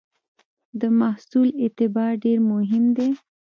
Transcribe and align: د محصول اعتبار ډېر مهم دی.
د 0.79 0.81
محصول 0.99 1.47
اعتبار 1.63 2.11
ډېر 2.23 2.37
مهم 2.51 2.83
دی. 2.97 3.09